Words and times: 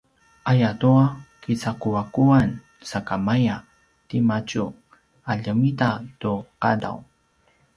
ayatua 0.51 1.03
kicaquaquan 1.41 2.49
sakamaya 2.89 3.55
timadju 4.07 4.65
a 5.29 5.31
ljemita 5.41 5.89
tu 6.21 6.33
qadaw 6.61 6.97